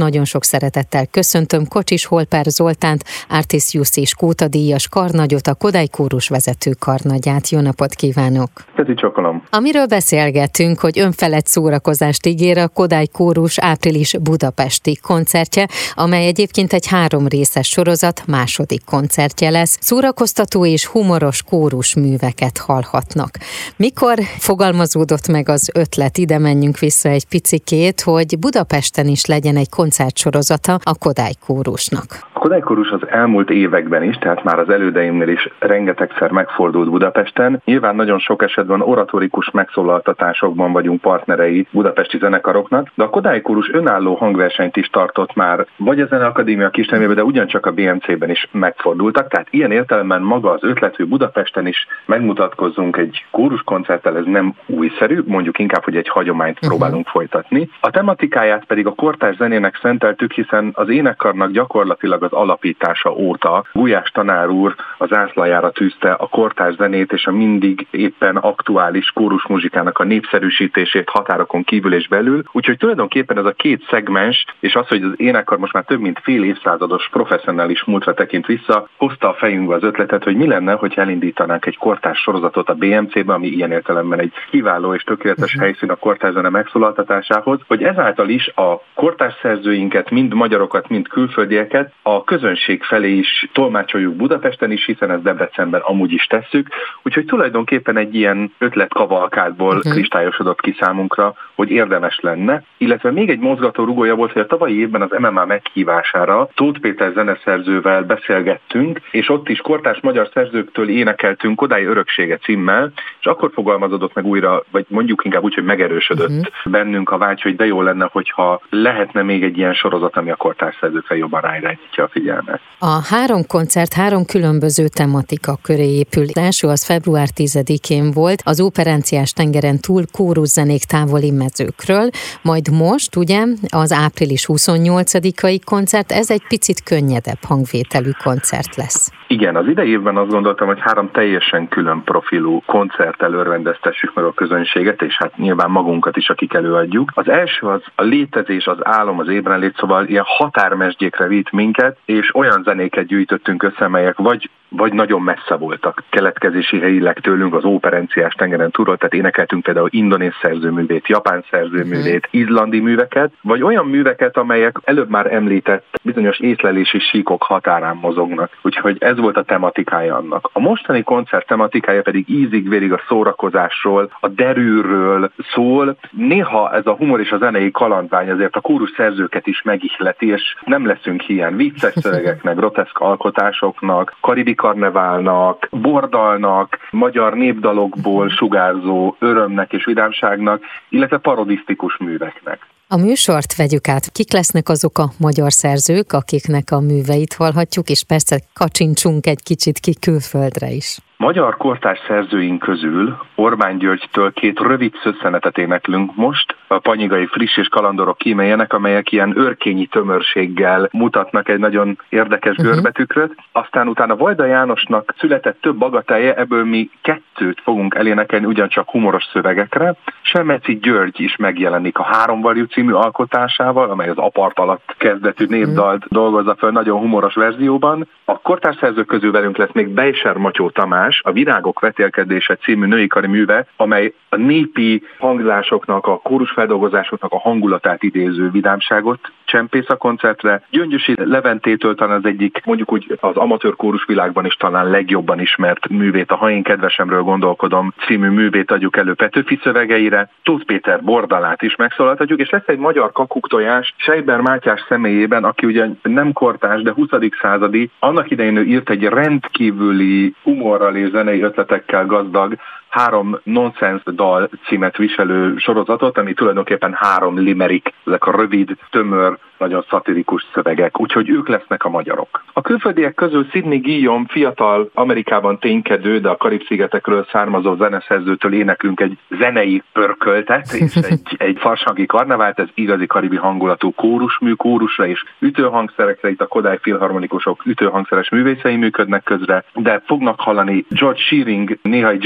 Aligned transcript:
nagyon 0.00 0.24
sok 0.24 0.44
szeretettel 0.44 1.06
köszöntöm 1.06 1.68
Kocsis 1.68 2.04
Holper 2.04 2.44
Zoltánt, 2.44 3.04
Artis 3.28 3.74
és 3.94 4.14
Kóta 4.14 4.48
díjas 4.48 4.88
karnagyot, 4.88 5.46
a 5.46 5.54
Kodály 5.54 5.86
Kórus 5.86 6.28
vezető 6.28 6.70
karnagyát. 6.78 7.48
Jó 7.48 7.60
napot 7.60 7.94
kívánok! 7.94 8.50
Kezi 8.76 8.94
csokolom! 8.94 9.42
Amiről 9.50 9.86
beszélgetünk, 9.86 10.80
hogy 10.80 10.98
önfelett 10.98 11.46
szórakozást 11.46 12.26
ígér 12.26 12.58
a 12.58 12.68
Kodály 12.68 13.06
Kórus 13.06 13.58
április 13.58 14.18
budapesti 14.18 14.96
koncertje, 15.02 15.68
amely 15.94 16.26
egyébként 16.26 16.72
egy 16.72 16.86
három 16.86 17.26
részes 17.26 17.68
sorozat 17.68 18.22
második 18.26 18.84
koncertje 18.84 19.50
lesz. 19.50 19.78
Szórakoztató 19.80 20.66
és 20.66 20.86
humoros 20.86 21.42
kórus 21.42 21.94
műveket 21.94 22.58
hallhatnak. 22.58 23.38
Mikor 23.76 24.18
fogalmazódott 24.38 25.28
meg 25.28 25.48
az 25.48 25.70
ötlet, 25.74 26.18
ide 26.18 26.38
menjünk 26.38 26.78
vissza 26.78 27.08
egy 27.08 27.24
picikét, 27.24 28.00
hogy 28.00 28.38
Budapesten 28.38 29.08
is 29.08 29.24
legyen 29.24 29.56
egy 29.56 29.68
koncertsorozata 29.90 30.78
a 30.84 30.94
Kodály 30.94 31.34
Kórusnak. 31.34 32.29
A 32.40 32.42
Kodály 32.42 32.60
Kórus 32.60 32.90
az 32.90 33.08
elmúlt 33.08 33.50
években 33.50 34.02
is, 34.02 34.16
tehát 34.16 34.44
már 34.44 34.58
az 34.58 34.68
elődeimnél 34.68 35.28
is 35.28 35.48
rengetegszer 35.58 36.30
megfordult 36.30 36.90
Budapesten. 36.90 37.62
Nyilván 37.64 37.96
nagyon 37.96 38.18
sok 38.18 38.42
esetben 38.42 38.80
oratorikus 38.80 39.50
megszólaltatásokban 39.50 40.72
vagyunk 40.72 41.00
partnerei 41.00 41.66
budapesti 41.70 42.18
zenekaroknak, 42.18 42.90
de 42.94 43.02
a 43.02 43.08
Kodály 43.08 43.40
Kórus 43.40 43.70
önálló 43.72 44.14
hangversenyt 44.14 44.76
is 44.76 44.88
tartott 44.88 45.34
már, 45.34 45.66
vagy 45.76 46.00
a 46.00 46.06
Zeneakadémia 46.06 46.70
kisnemében, 46.70 47.14
de 47.14 47.24
ugyancsak 47.24 47.66
a 47.66 47.72
BMC-ben 47.72 48.30
is 48.30 48.48
megfordultak. 48.52 49.28
Tehát 49.28 49.46
ilyen 49.50 49.72
értelemben 49.72 50.22
maga 50.22 50.50
az 50.50 50.64
ötlet, 50.64 50.96
hogy 50.96 51.06
Budapesten 51.06 51.66
is 51.66 51.86
megmutatkozzunk 52.06 52.96
egy 52.96 53.24
kóruskoncerttel, 53.30 54.16
ez 54.16 54.24
nem 54.24 54.54
újszerű, 54.66 55.22
mondjuk 55.26 55.58
inkább, 55.58 55.84
hogy 55.84 55.96
egy 55.96 56.08
hagyományt 56.08 56.54
uh-huh. 56.54 56.68
próbálunk 56.68 57.06
folytatni. 57.06 57.70
A 57.80 57.90
tematikáját 57.90 58.64
pedig 58.64 58.86
a 58.86 58.94
kortárs 58.94 59.36
zenének 59.36 59.78
szenteltük, 59.82 60.32
hiszen 60.32 60.70
az 60.74 60.88
énekkarnak 60.88 61.50
gyakorlatilag 61.50 62.22
az 62.22 62.29
alapítása 62.32 63.10
óta 63.10 63.64
Gulyás 63.72 64.10
tanár 64.10 64.48
úr 64.48 64.74
az 64.98 65.12
ászlajára 65.12 65.70
tűzte 65.70 66.12
a 66.12 66.26
kortárs 66.26 66.74
zenét 66.74 67.12
és 67.12 67.26
a 67.26 67.30
mindig 67.30 67.86
éppen 67.90 68.36
aktuális 68.36 69.10
kórusmuzsikának 69.10 69.98
a 69.98 70.04
népszerűsítését 70.04 71.08
határokon 71.08 71.64
kívül 71.64 71.94
és 71.94 72.08
belül. 72.08 72.42
Úgyhogy 72.52 72.76
tulajdonképpen 72.76 73.38
ez 73.38 73.44
a 73.44 73.52
két 73.52 73.86
szegmens, 73.90 74.44
és 74.60 74.74
az, 74.74 74.88
hogy 74.88 75.02
az 75.02 75.12
énekkar 75.16 75.58
most 75.58 75.72
már 75.72 75.84
több 75.84 76.00
mint 76.00 76.20
fél 76.22 76.44
évszázados 76.44 77.08
professzionális 77.08 77.84
múltra 77.84 78.14
tekint 78.14 78.46
vissza, 78.46 78.88
hozta 78.96 79.28
a 79.28 79.34
fejünkbe 79.34 79.74
az 79.74 79.82
ötletet, 79.82 80.24
hogy 80.24 80.36
mi 80.36 80.46
lenne, 80.46 80.72
hogy 80.72 80.92
elindítanánk 80.96 81.66
egy 81.66 81.76
kortárs 81.76 82.20
sorozatot 82.20 82.68
a 82.68 82.74
BMC-be, 82.74 83.32
ami 83.32 83.46
ilyen 83.46 83.72
értelemben 83.72 84.20
egy 84.20 84.32
kiváló 84.50 84.94
és 84.94 85.02
tökéletes 85.02 85.44
uh-huh. 85.44 85.62
helyszín 85.62 85.90
a 85.90 85.94
kortárs 85.94 86.34
zene 86.34 86.48
megszólaltatásához, 86.48 87.60
hogy 87.66 87.82
ezáltal 87.82 88.28
is 88.28 88.48
a 88.48 88.82
kortárs 88.94 89.34
szerzőinket, 89.42 90.10
mind 90.10 90.34
magyarokat, 90.34 90.88
mind 90.88 91.08
külföldieket 91.08 91.92
a 92.02 92.19
közönség 92.24 92.82
felé 92.82 93.10
is 93.16 93.48
tolmácsoljuk 93.52 94.14
Budapesten 94.14 94.70
is, 94.70 94.84
hiszen 94.84 95.10
ezt 95.10 95.22
Debrecenben 95.22 95.80
amúgy 95.80 96.12
is 96.12 96.24
tesszük. 96.24 96.68
Úgyhogy 97.02 97.24
tulajdonképpen 97.24 97.96
egy 97.96 98.14
ilyen 98.14 98.52
ötletkavalkádból 98.58 99.76
uh-huh. 99.76 99.92
kristályosodott 99.92 100.60
ki 100.60 100.76
számunkra, 100.80 101.34
hogy 101.54 101.70
érdemes 101.70 102.18
lenne. 102.20 102.62
Illetve 102.76 103.10
még 103.10 103.30
egy 103.30 103.38
mozgató 103.38 103.84
rugója 103.84 104.14
volt, 104.14 104.32
hogy 104.32 104.42
a 104.42 104.46
tavalyi 104.46 104.80
évben 104.80 105.02
az 105.02 105.10
MMA 105.18 105.44
meghívására 105.44 106.48
Tóth 106.54 106.80
Péter 106.80 107.12
zeneszerzővel 107.12 108.02
beszélgettünk, 108.02 109.00
és 109.10 109.28
ott 109.28 109.48
is 109.48 109.58
kortárs 109.58 110.00
magyar 110.00 110.28
szerzőktől 110.32 110.88
énekeltünk 110.88 111.56
Kodály 111.56 111.84
öröksége 111.84 112.36
címmel, 112.36 112.92
és 113.20 113.26
akkor 113.26 113.50
fogalmazódott 113.54 114.14
meg 114.14 114.26
újra, 114.26 114.64
vagy 114.70 114.84
mondjuk 114.88 115.24
inkább 115.24 115.42
úgy, 115.42 115.54
hogy 115.54 115.64
megerősödött 115.64 116.28
uh-huh. 116.28 116.72
bennünk 116.72 117.10
a 117.10 117.18
vágy, 117.18 117.40
hogy 117.40 117.56
de 117.56 117.66
jó 117.66 117.82
lenne, 117.82 118.08
hogyha 118.12 118.60
lehetne 118.70 119.22
még 119.22 119.42
egy 119.42 119.58
ilyen 119.58 119.74
sorozat, 119.74 120.16
ami 120.16 120.30
a 120.30 120.36
kortárs 120.36 120.76
szerzőkre 120.80 121.16
jobban 121.16 121.40
ráirányítja 121.40 122.04
a 122.04 122.08
figyelmet. 122.10 122.60
A 122.78 123.00
három 123.10 123.46
koncert 123.46 123.92
három 123.92 124.24
különböző 124.24 124.84
tematika 124.88 125.52
köré 125.62 125.88
épül. 126.02 126.24
Az 126.24 126.36
első 126.36 126.66
az 126.66 126.84
február 126.84 127.28
10-én 127.36 128.10
volt, 128.10 128.42
az 128.44 128.60
operenciás 128.60 129.32
tengeren 129.32 129.78
túl 129.80 130.02
kóruszenék 130.12 130.84
távoli 130.84 131.30
mezőkről, 131.30 132.10
majd 132.42 132.70
most 132.72 133.16
ugye 133.16 133.44
az 133.68 133.92
április 133.92 134.44
28-ai 134.48 135.60
koncert, 135.64 136.12
ez 136.12 136.30
egy 136.30 136.42
picit 136.48 136.82
könnyedebb 136.82 137.42
hangvételű 137.46 138.10
koncert 138.24 138.76
lesz. 138.76 139.12
Igen, 139.26 139.56
az 139.56 139.66
idei 139.66 139.90
évben 139.90 140.16
azt 140.16 140.30
gondoltam, 140.30 140.66
hogy 140.66 140.80
három 140.80 141.10
teljesen 141.10 141.68
külön 141.68 142.02
profilú 142.04 142.62
koncerttel 142.66 143.32
örvendeztessük 143.32 144.14
meg 144.14 144.24
a 144.24 144.32
közönséget, 144.32 145.02
és 145.02 145.16
hát 145.16 145.36
nyilván 145.36 145.70
magunkat 145.70 146.16
is, 146.16 146.28
akik 146.28 146.54
előadjuk. 146.54 147.10
Az 147.14 147.28
első 147.28 147.66
az 147.66 147.82
a 147.94 148.02
létezés, 148.02 148.66
az 148.66 148.78
álom, 148.80 149.18
az 149.18 149.28
ébrenlét, 149.28 149.76
szóval 149.76 150.06
ilyen 150.06 150.24
határmesdjékre 150.26 151.26
vitt 151.26 151.50
minket, 151.50 151.96
és 152.04 152.34
olyan 152.34 152.62
zenéket 152.62 153.06
gyűjtöttünk 153.06 153.62
össze, 153.62 153.88
melyek 153.88 154.16
vagy 154.16 154.50
vagy 154.70 154.92
nagyon 154.92 155.22
messze 155.22 155.54
voltak 155.54 156.02
keletkezési 156.08 156.80
helyileg 156.80 157.18
tőlünk 157.20 157.54
az 157.54 157.64
óperenciás 157.64 158.34
tengeren 158.34 158.70
túlról, 158.70 158.96
tehát 158.96 159.14
énekeltünk 159.14 159.62
például 159.62 159.88
indonéz 159.90 160.32
szerzőművét, 160.42 161.08
japán 161.08 161.44
szerzőművét, 161.50 162.26
uh-huh. 162.26 162.40
izlandi 162.40 162.80
műveket, 162.80 163.32
vagy 163.42 163.62
olyan 163.62 163.86
műveket, 163.86 164.36
amelyek 164.36 164.78
előbb 164.84 165.08
már 165.08 165.32
említett 165.32 165.84
bizonyos 166.02 166.38
észlelési 166.38 166.98
síkok 166.98 167.42
határán 167.42 167.96
mozognak. 167.96 168.50
Úgyhogy 168.62 168.96
ez 169.00 169.18
volt 169.18 169.36
a 169.36 169.42
tematikája 169.42 170.16
annak. 170.16 170.50
A 170.52 170.60
mostani 170.60 171.02
koncert 171.02 171.46
tematikája 171.46 172.02
pedig 172.02 172.28
ízig-vérig 172.28 172.92
a 172.92 173.02
szórakozásról, 173.08 174.10
a 174.20 174.28
derűről 174.28 175.30
szól. 175.54 175.96
Néha 176.10 176.74
ez 176.74 176.86
a 176.86 176.94
humor 176.94 177.20
és 177.20 177.30
a 177.30 177.38
zenei 177.38 177.70
kalandvány 177.70 178.30
azért 178.30 178.56
a 178.56 178.60
kórus 178.60 178.92
szerzőket 178.96 179.46
is 179.46 179.62
megihleti, 179.62 180.28
és 180.28 180.56
nem 180.64 180.86
leszünk 180.86 181.28
ilyen 181.28 181.56
vicces 181.56 181.92
szövegeknek, 182.02 182.56
groteszk 182.56 182.98
alkotásoknak, 182.98 184.16
karibi 184.20 184.54
karneválnak, 184.60 185.68
bordalnak, 185.70 186.76
magyar 186.90 187.34
népdalokból 187.34 188.28
sugárzó 188.28 189.16
örömnek 189.18 189.72
és 189.72 189.84
vidámságnak, 189.84 190.62
illetve 190.88 191.18
parodisztikus 191.18 191.96
műveknek. 191.98 192.66
A 192.88 192.96
műsort 192.96 193.56
vegyük 193.56 193.88
át. 193.88 194.10
Kik 194.12 194.32
lesznek 194.32 194.68
azok 194.68 194.98
a 194.98 195.10
magyar 195.18 195.52
szerzők, 195.52 196.12
akiknek 196.12 196.70
a 196.70 196.80
műveit 196.80 197.34
hallhatjuk, 197.34 197.88
és 197.90 198.04
persze 198.04 198.40
kacsincsunk 198.54 199.26
egy 199.26 199.42
kicsit 199.42 199.78
ki 199.78 199.94
külföldre 200.00 200.70
is. 200.70 200.98
Magyar 201.20 201.56
kortárs 201.56 202.00
szerzőink 202.06 202.58
közül 202.58 203.16
Orbán 203.34 203.78
Györgytől 203.78 204.32
két 204.32 204.58
rövid 204.58 204.94
szösszenetet 205.02 205.58
éneklünk 205.58 206.16
most, 206.16 206.56
a 206.66 206.78
Panyigai 206.78 207.26
friss 207.26 207.56
és 207.56 207.68
kalandorok 207.68 208.18
kíméljenek, 208.18 208.72
amelyek 208.72 209.12
ilyen 209.12 209.32
örkényi 209.36 209.86
tömörséggel 209.86 210.88
mutatnak 210.92 211.48
egy 211.48 211.58
nagyon 211.58 211.98
érdekes 212.08 212.56
uh-huh. 212.56 212.72
görbetükröt. 212.72 213.34
Aztán 213.52 213.88
utána 213.88 214.16
Vajda 214.16 214.44
Jánosnak 214.44 215.14
született 215.18 215.60
több 215.60 215.76
bagatelje, 215.76 216.34
ebből 216.34 216.64
mi 216.64 216.90
kettőt 217.02 217.60
fogunk 217.60 217.94
elénekelni 217.94 218.46
ugyancsak 218.46 218.90
humoros 218.90 219.24
szövegekre. 219.32 219.94
Semeci 220.22 220.78
György 220.78 221.20
is 221.20 221.36
megjelenik 221.36 221.98
a 221.98 222.02
Háromvarjú 222.02 222.64
című 222.64 222.92
alkotásával, 222.92 223.90
amely 223.90 224.08
az 224.08 224.18
apart 224.18 224.58
alatt 224.58 224.94
kezdetű 224.98 225.44
mhm. 225.44 225.54
népdalt 225.54 226.04
dolgozza 226.08 226.54
fel 226.58 226.70
nagyon 226.70 226.98
humoros 226.98 227.34
verzióban. 227.34 228.08
A 228.24 228.38
kortárs 228.38 228.76
szerzők 228.76 229.06
közül 229.06 229.32
velünk 229.32 229.56
lesz 229.56 229.72
még 229.72 229.88
Beiser 229.88 230.36
Matyó 230.36 230.70
Tamás, 230.70 231.09
András 231.10 231.20
a 231.24 231.32
Virágok 231.32 231.80
vetélkedése 231.80 232.56
című 232.56 232.86
női 232.86 233.06
kari 233.06 233.26
műve, 233.26 233.66
amely 233.76 234.14
a 234.28 234.36
népi 234.36 235.02
hangzásoknak, 235.18 236.06
a 236.06 236.18
kórusfeldolgozásoknak 236.18 237.32
a 237.32 237.38
hangulatát 237.38 238.02
idéző 238.02 238.50
vidámságot 238.50 239.32
csempész 239.44 239.88
a 239.88 239.96
koncertre. 239.96 240.62
Gyöngyösi 240.70 241.14
Leventétől 241.16 241.94
talán 241.94 242.16
az 242.16 242.24
egyik, 242.24 242.60
mondjuk 242.64 242.92
úgy 242.92 243.18
az 243.20 243.36
amatőr 243.36 243.76
kórusvilágban 243.76 244.44
is 244.44 244.54
talán 244.54 244.90
legjobban 244.90 245.40
ismert 245.40 245.88
művét, 245.88 246.30
a 246.30 246.36
Ha 246.36 246.50
én 246.50 246.62
kedvesemről 246.62 247.22
gondolkodom 247.22 247.94
című 248.06 248.28
művét 248.28 248.70
adjuk 248.70 248.96
elő 248.96 249.14
Petőfi 249.14 249.58
szövegeire. 249.62 250.30
Tóth 250.42 250.64
Péter 250.64 251.02
bordalát 251.02 251.62
is 251.62 251.76
megszólaltatjuk, 251.76 252.40
és 252.40 252.50
lesz 252.50 252.66
egy 252.66 252.78
magyar 252.78 253.12
kakuktojás 253.12 253.94
Sejber 253.96 254.40
Mátyás 254.40 254.84
személyében, 254.88 255.44
aki 255.44 255.66
ugye 255.66 255.86
nem 256.02 256.32
kortás, 256.32 256.82
de 256.82 256.92
20. 256.92 257.08
századi, 257.40 257.90
annak 257.98 258.30
idején 258.30 258.56
ő 258.56 258.64
írt 258.64 258.90
egy 258.90 259.04
rendkívüli 259.04 260.34
humorral 260.42 260.96
és 261.00 261.10
zenei 261.10 261.42
ötletekkel 261.42 262.06
gazdag 262.06 262.56
három 262.90 263.40
nonsense 263.42 264.10
dal 264.10 264.48
címet 264.66 264.96
viselő 264.96 265.56
sorozatot, 265.56 266.18
ami 266.18 266.34
tulajdonképpen 266.34 266.92
három 266.94 267.38
limerik, 267.38 267.92
ezek 268.06 268.26
a 268.26 268.36
rövid, 268.36 268.76
tömör, 268.90 269.38
nagyon 269.60 269.84
szatirikus 269.90 270.46
szövegek, 270.54 271.00
úgyhogy 271.00 271.30
ők 271.30 271.48
lesznek 271.48 271.84
a 271.84 271.88
magyarok. 271.88 272.44
A 272.52 272.60
külföldiek 272.60 273.14
közül 273.14 273.46
Sidney 273.50 273.78
Guillaume 273.78 274.24
fiatal 274.28 274.90
Amerikában 274.94 275.58
ténykedő, 275.58 276.20
de 276.20 276.28
a 276.28 276.36
Karib-szigetekről 276.36 277.26
származó 277.30 277.74
zeneszerzőtől 277.74 278.52
éneklünk 278.52 279.00
egy 279.00 279.18
zenei 279.38 279.82
pörköltet 279.92 280.72
és 280.72 280.94
egy, 281.10 281.34
egy 281.36 281.56
farsangi 281.58 282.06
karnevált, 282.06 282.58
ez 282.58 282.68
igazi 282.74 283.06
karibi 283.06 283.36
hangulatú 283.36 283.94
kórusmű, 283.94 284.52
kórusra 284.52 285.06
és 285.06 285.24
ütőhangszerekre, 285.38 286.30
itt 286.30 286.40
a 286.40 286.46
Kodály 286.46 286.78
filharmonikusok 286.82 287.66
ütőhangszeres 287.66 288.28
művészei 288.28 288.76
működnek 288.76 289.22
közre, 289.22 289.64
de 289.74 290.02
fognak 290.06 290.40
hallani 290.40 290.84
George 290.88 291.20
Shearing 291.20 291.78
néha 291.82 292.08
egy 292.08 292.20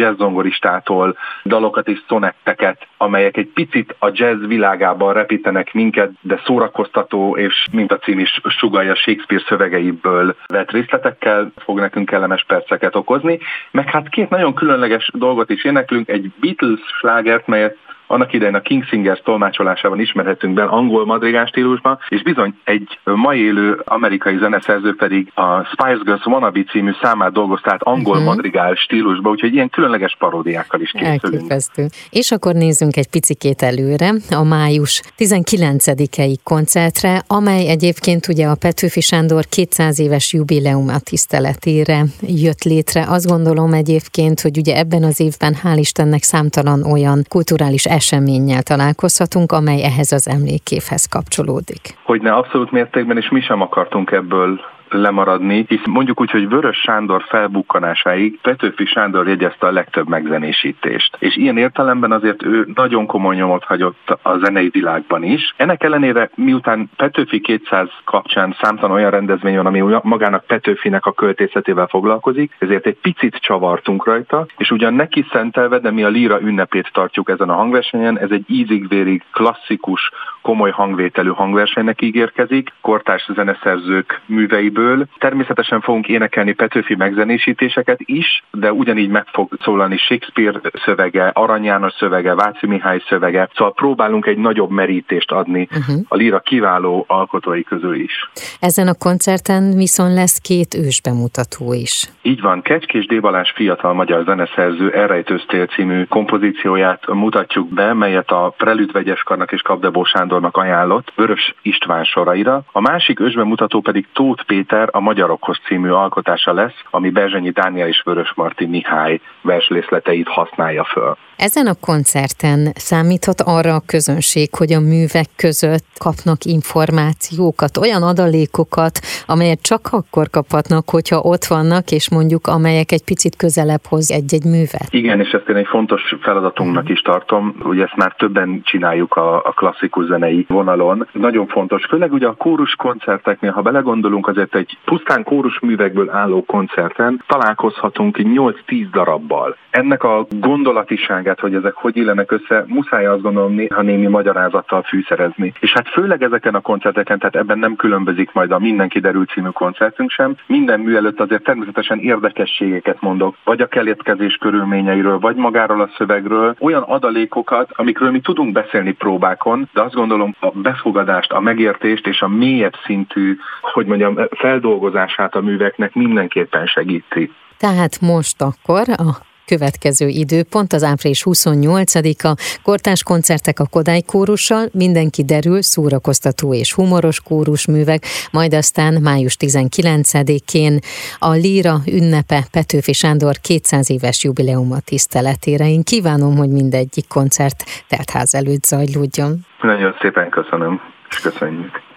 zongoristától 0.55 1.17
dalokat 1.45 1.89
és 1.89 2.03
szonetteket, 2.09 2.87
amelyek 2.97 3.37
egy 3.37 3.51
picit 3.55 3.97
a 3.99 4.11
jazz 4.13 4.47
világában 4.47 5.13
repítenek 5.13 5.73
minket, 5.73 6.11
de 6.21 6.41
szórakoztató, 6.45 7.37
és 7.37 7.67
mint 7.73 7.93
a 7.93 7.99
cím 7.99 8.19
is 8.19 8.41
sugalja 8.45 8.95
Shakespeare 8.95 9.45
szövegeiből 9.49 10.37
vett 10.47 10.71
részletekkel 10.71 11.53
fog 11.57 11.79
nekünk 11.79 12.09
kellemes 12.09 12.45
perceket 12.47 12.95
okozni, 12.95 13.39
meg 13.71 13.91
hát 13.91 14.09
két 14.09 14.29
nagyon 14.29 14.55
különleges 14.55 15.11
dolgot 15.15 15.51
is 15.51 15.65
éneklünk, 15.65 16.09
egy 16.09 16.31
Beatles 16.41 16.81
slágert, 16.99 17.47
melyet 17.47 17.77
annak 18.07 18.33
idején 18.33 18.55
a 18.55 18.61
King 18.61 18.85
Singers 18.85 19.21
tolmácsolásában 19.25 20.01
ismerhetünk 20.01 20.55
be 20.55 20.63
angol 20.63 21.05
madrigás 21.07 21.49
stílusban, 21.49 21.99
és 22.09 22.23
bizony 22.23 22.55
egy 22.65 22.99
mai 23.05 23.41
élő 23.41 23.81
amerikai 23.85 24.37
zeneszerző 24.39 24.95
pedig 24.95 25.31
a 25.35 25.65
Spice 25.65 26.01
Girls 26.05 26.25
Wannabe 26.27 26.63
című 26.71 26.93
számát 27.03 27.33
dolgozta 27.33 27.73
át 27.73 27.83
angol 27.83 28.13
uh-huh. 28.13 28.35
madrigál 28.35 28.75
stílusba, 28.75 29.31
úgyhogy 29.31 29.55
ilyen 29.55 29.71
különleges 29.71 30.17
paródiákkal 30.19 30.81
is 30.81 30.91
készülünk. 30.91 31.23
Elképesztő. 31.23 31.87
És 32.11 32.31
akkor 32.31 32.55
nézzünk 32.55 32.97
egy 32.97 33.09
picikét 33.09 33.63
előre 33.63 34.13
a 34.31 34.45
május 34.45 35.03
19-i 35.19 36.37
koncertre, 36.43 37.23
amely 37.27 37.69
egyébként 37.69 38.29
ugye 38.29 38.47
a 38.47 38.55
Petőfi 38.55 39.01
Sándor 39.01 39.45
200 39.45 39.99
éves 39.99 40.33
jubileuma 40.33 40.99
tiszteletére 40.99 42.03
jött 42.21 42.63
létre. 42.63 43.05
Azt 43.09 43.27
gondolom 43.27 43.73
egyébként, 43.73 44.41
hogy 44.41 44.59
ugye 44.59 44.77
ebben 44.77 45.03
az 45.03 45.21
évben 45.21 45.55
hál' 45.63 45.77
Istennek 45.79 46.23
számtalan 46.23 46.83
olyan 46.83 47.25
kulturális 47.29 47.87
eseménnyel 47.95 48.63
találkozhatunk, 48.63 49.53
amely 49.53 49.83
ehhez 49.83 50.13
az 50.13 50.29
emlékévhez 50.29 51.05
kapcsolódik. 51.07 51.83
Hogy 52.03 52.23
ne 52.23 52.33
abszolút 52.33 52.71
mértékben, 52.71 53.17
és 53.17 53.29
mi 53.29 53.41
sem 53.41 53.61
akartunk 53.61 54.11
ebből 54.11 54.61
lemaradni, 55.01 55.65
hisz 55.69 55.87
mondjuk 55.87 56.21
úgy, 56.21 56.31
hogy 56.31 56.49
Vörös 56.49 56.77
Sándor 56.77 57.23
felbukkanásáig 57.23 58.41
Petőfi 58.41 58.85
Sándor 58.87 59.29
jegyezte 59.29 59.67
a 59.67 59.73
legtöbb 59.73 60.09
megzenésítést. 60.09 61.17
És 61.19 61.37
ilyen 61.37 61.57
értelemben 61.57 62.13
azért 62.13 62.43
ő 62.43 62.69
nagyon 62.75 63.07
komoly 63.07 63.35
nyomot 63.35 63.65
hagyott 63.65 64.19
a 64.23 64.39
zenei 64.39 64.69
világban 64.69 65.23
is. 65.23 65.55
Ennek 65.57 65.83
ellenére, 65.83 66.31
miután 66.35 66.91
Petőfi 66.97 67.41
200 67.41 67.89
kapcsán 68.05 68.57
számtalan 68.61 68.97
olyan 68.97 69.11
rendezvény 69.11 69.57
van, 69.57 69.67
ami 69.67 70.01
magának 70.03 70.45
Petőfinek 70.45 71.07
a 71.07 71.13
költészetével 71.13 71.87
foglalkozik, 71.87 72.57
ezért 72.59 72.87
egy 72.87 72.99
picit 73.03 73.37
csavartunk 73.37 74.05
rajta, 74.07 74.47
és 74.57 74.71
ugyan 74.71 74.95
neki 74.95 75.27
szentelve, 75.33 75.79
de 75.79 75.91
mi 75.91 76.05
a 76.05 76.09
líra 76.09 76.41
ünnepét 76.41 76.91
tartjuk 76.93 77.29
ezen 77.29 77.49
a 77.49 77.55
hangversenyen, 77.55 78.19
ez 78.19 78.31
egy 78.31 78.45
ízig-vérig 78.47 79.23
klasszikus, 79.33 80.11
komoly 80.45 80.71
hangvételű 80.71 81.29
hangversenynek 81.29 82.03
ígérkezik, 82.03 82.73
kortárs 82.81 83.29
zeneszerzők 83.35 84.21
műveiből. 84.27 85.07
Természetesen 85.19 85.81
fogunk 85.81 86.09
énekelni 86.09 86.53
Petőfi 86.53 86.95
megzenésítéseket 86.95 88.01
is, 88.05 88.45
de 88.51 88.73
ugyanígy 88.73 89.09
meg 89.09 89.27
fog 89.33 89.59
szólalni 89.63 89.97
Shakespeare 89.97 90.61
szövege, 90.85 91.31
Arany 91.35 91.65
János 91.65 91.93
szövege, 91.99 92.35
Váci 92.35 92.67
Mihály 92.67 93.03
szövege, 93.09 93.49
szóval 93.55 93.73
próbálunk 93.73 94.27
egy 94.27 94.37
nagyobb 94.37 94.71
merítést 94.71 95.31
adni 95.31 95.69
uh-huh. 95.71 95.97
a 96.09 96.17
líra 96.17 96.41
kiváló 96.41 97.05
alkotói 97.09 97.63
közül 97.63 97.95
is. 97.95 98.31
Ezen 98.61 98.89
a 98.89 98.95
koncerten 98.95 99.77
viszont 99.77 100.15
lesz 100.15 100.39
két 100.39 100.75
ősbemutató 100.75 101.73
is. 101.73 102.09
Így 102.23 102.41
van, 102.41 102.63
Kecskés 102.63 103.07
Débalás 103.07 103.53
fiatal 103.55 103.93
magyar 103.93 104.25
zeneszerző 104.25 104.93
Elrejtőztél 104.93 105.67
című 105.67 106.05
kompozícióját 106.05 107.07
mutatjuk 107.07 107.69
be, 107.69 107.93
melyet 107.93 108.31
a 108.31 108.55
Prelüt 108.57 108.93
Vegyeskarnak 108.93 109.53
és 109.53 109.63
Kapdebó 109.63 110.05
Sándornak 110.35 110.63
ajánlott 110.63 111.13
Vörös 111.17 111.55
István 111.63 112.05
soraira. 112.05 112.63
A 112.73 112.81
másik 112.81 113.21
ősbemutató 113.21 113.81
pedig 113.81 114.07
Tóth 114.13 114.45
Péter 114.45 114.89
a 114.91 115.01
Magyarokhoz 115.01 115.59
című 115.67 115.91
alkotása 115.91 116.53
lesz, 116.53 116.75
ami 116.91 117.11
Berzsenyi 117.11 117.51
Dániel 117.51 117.89
és 117.89 118.03
Vörös 118.05 118.33
Marti 118.35 118.67
Mihály 118.67 119.21
verslészleteit 119.43 120.29
használja 120.29 120.85
föl. 120.85 121.17
Ezen 121.37 121.67
a 121.67 121.75
koncerten 121.81 122.73
számíthat 122.75 123.41
arra 123.41 123.75
a 123.75 123.83
közönség, 123.87 124.49
hogy 124.55 124.73
a 124.73 124.81
művek 124.81 125.29
között 125.37 125.87
kapnak 125.99 126.45
információkat, 126.45 127.77
olyan 127.77 128.03
adalékokat, 128.03 128.99
amelyet 129.27 129.63
csak 129.63 129.89
akkor 129.91 130.31
kaphatnak, 130.31 130.91
hogyha 130.91 131.19
ott 131.19 131.45
vannak, 131.45 131.91
és 131.91 132.11
mondjuk 132.11 132.47
amelyek 132.47 132.93
egy 132.93 133.05
picit 133.05 133.37
közelebb 133.37 133.85
hoz 133.89 134.11
egy-egy 134.11 134.45
művet. 134.45 134.89
Igen, 134.91 135.21
és 135.21 135.31
ezt 135.31 135.49
én 135.49 135.57
egy 135.57 135.67
fontos 135.67 136.03
feladatunknak 136.21 136.89
is 136.89 137.01
tartom, 137.01 137.55
ugye 137.63 137.83
ezt 137.85 137.97
már 137.97 138.15
többen 138.19 138.61
csináljuk 138.65 139.15
a, 139.15 139.37
a 139.37 139.53
klasszikus 139.57 140.07
zenei 140.25 140.45
vonalon. 140.49 141.07
Nagyon 141.13 141.47
fontos, 141.47 141.85
főleg 141.85 142.13
ugye 142.13 142.27
a 142.27 142.33
kórus 142.33 142.75
koncerteknél, 142.75 143.51
ha 143.51 143.63
belegondolunk, 143.63 144.29
azért 144.29 144.55
egy 144.55 144.79
pusztán 144.85 145.23
kórus 145.23 145.61
művekből 145.61 146.11
álló 146.11 146.45
koncerten 146.45 147.23
találkozhatunk 147.27 148.19
8-10 148.21 148.87
darabbal. 148.93 149.57
Ennek 149.71 150.03
a 150.03 150.27
gondolatiságát, 150.41 151.41
hogy 151.41 151.55
ezek 151.55 151.73
hogy 151.75 151.97
illenek 151.97 152.33
össze, 152.33 152.65
muszáj 152.67 153.07
azt 153.07 153.23
gondolom 153.23 153.55
néha 153.55 153.83
némi 153.83 154.07
magyarázattal 154.07 154.83
fűszerezni. 154.83 155.53
És 155.61 155.73
hát 155.73 155.89
főleg 155.89 156.23
ezeken 156.23 156.55
a 156.55 156.61
koncerteken, 156.61 157.19
tehát 157.19 157.37
ebben 157.37 157.59
nem 157.59 157.77
különbözik 157.77 158.33
majd 158.33 158.51
a 158.51 158.59
Mindenki 158.59 159.01
derül 159.01 159.25
című 159.25 159.49
koncertünk 159.49 160.11
sem. 160.11 160.35
Minden 160.47 160.81
mű 160.81 160.95
előtt 160.95 161.21
azért 161.21 161.43
természetesen 161.43 161.99
érdekességeket 161.99 163.01
mondok, 163.01 163.37
vagy 163.45 163.61
a 163.61 163.67
keletkezés 163.67 164.37
körülményeiről, 164.37 165.19
vagy 165.19 165.37
magáról 165.37 165.81
a 165.81 165.91
szövegről, 165.97 166.57
olyan 166.61 166.83
adalékokat, 166.83 167.71
amikről 167.73 168.11
mi 168.11 168.21
tudunk 168.21 168.53
beszélni 168.53 168.93
próbákon, 168.93 169.69
de 169.73 169.83
azt 169.83 169.95
gondolom 169.95 170.14
a 170.23 170.51
befogadást, 170.55 171.33
a 171.33 171.41
megértést 171.41 172.07
és 172.07 172.21
a 172.21 172.29
mélyebb 172.29 172.75
szintű, 172.85 173.37
hogy 173.61 173.87
mondjam, 173.87 174.19
feldolgozását 174.31 175.35
a 175.35 175.41
műveknek 175.41 175.95
mindenképpen 175.95 176.67
segíti. 176.67 177.33
Tehát 177.59 178.01
most 178.01 178.43
akkor 178.43 178.85
a 178.89 179.34
következő 179.47 180.09
időpont 180.09 180.73
az 180.73 180.83
április 180.83 181.23
28-a, 181.25 182.61
kortás 182.63 183.03
koncertek 183.03 183.61
a 183.61 183.67
Kodály 183.67 184.01
kórussal, 184.01 184.69
mindenki 184.73 185.25
derül, 185.25 185.63
szórakoztató 185.63 186.55
és 186.55 186.73
humoros 186.73 187.21
kórusművek, 187.21 188.05
majd 188.31 188.55
aztán 188.55 189.03
május 189.03 189.37
19-én 189.41 190.79
a 191.19 191.31
Líra 191.31 191.77
ünnepe 191.87 192.45
Petőfi 192.51 192.93
Sándor 192.93 193.35
200 193.41 193.91
éves 193.91 194.25
jubileuma 194.25 194.81
tiszteletére. 194.81 195.69
Én 195.69 195.83
kívánom, 195.83 196.37
hogy 196.37 196.51
mindegyik 196.51 197.09
koncert 197.09 197.65
teltház 197.89 198.35
előtt 198.35 198.65
zajlódjon. 198.65 199.47
Nagyon 199.61 199.95
szépen 200.01 200.31
köszönöm, 200.31 200.81
és 201.09 201.21
köszönjük. 201.21 201.94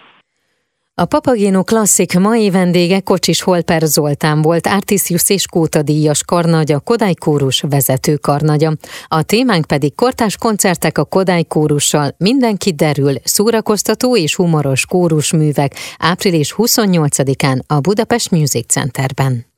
A 0.98 1.04
Papagéno 1.04 1.64
Klasszik 1.64 2.18
mai 2.18 2.50
vendége 2.50 3.00
Kocsis 3.00 3.42
Holper 3.42 3.82
Zoltán 3.82 4.42
volt, 4.42 4.66
Artisius 4.66 5.30
és 5.30 5.46
Kóta 5.46 5.82
díjas 5.82 6.24
karnagya, 6.24 6.80
Kodály 6.80 7.14
Kórus 7.14 7.60
vezető 7.60 8.16
karnagya. 8.16 8.72
A 9.08 9.22
témánk 9.22 9.64
pedig 9.66 9.94
kortás 9.94 10.36
koncertek 10.36 10.98
a 10.98 11.04
Kodály 11.04 11.44
Kórussal, 11.44 12.14
mindenki 12.16 12.72
derül, 12.72 13.14
szórakoztató 13.24 14.16
és 14.16 14.34
humoros 14.34 14.86
kórusművek 14.86 15.74
április 15.98 16.54
28-án 16.56 17.60
a 17.66 17.80
Budapest 17.80 18.30
Music 18.30 18.72
Centerben. 18.72 19.48